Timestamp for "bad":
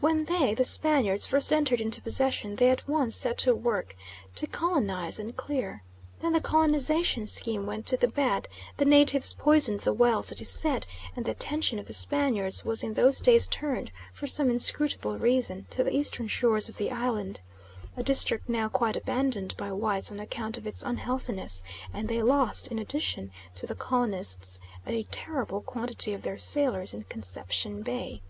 8.08-8.48